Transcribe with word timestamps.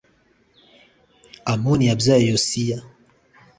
Amoni 1.51 1.83
yabyaye 1.89 2.23
Yosiya 2.31 2.77